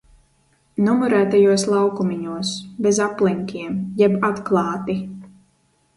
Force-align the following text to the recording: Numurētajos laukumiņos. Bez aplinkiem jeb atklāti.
Numurētajos 0.85 1.65
laukumiņos. 1.73 2.55
Bez 2.87 3.03
aplinkiem 3.09 3.77
jeb 4.03 4.21
atklāti. 4.31 5.01